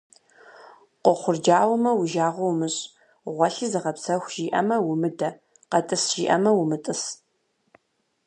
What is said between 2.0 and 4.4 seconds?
жагъуэ умыщӏ, гъуэлъи зыгъэпсэху